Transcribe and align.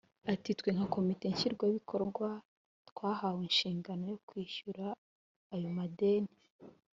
Ati 0.33 0.49
“Twe 0.59 0.69
nka 0.75 0.85
komite 0.93 1.25
Nshingwabikorwa 1.33 2.27
twahawe 2.89 3.41
inshingano 3.49 4.03
yo 4.11 4.17
kwishyura 4.27 4.85
ayo 5.53 5.69
madeni 5.77 6.33